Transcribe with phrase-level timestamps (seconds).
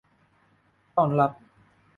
[0.95, 1.31] ต้อนรับ